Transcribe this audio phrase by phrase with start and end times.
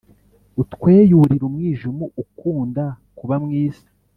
[0.61, 2.85] utweyurire umwijima ukunda
[3.17, 3.87] kuba mw isi.